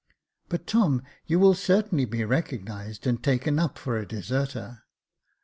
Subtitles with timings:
[0.49, 4.81] "But, Tom, you will certainly be recognised and taken up for a deserter."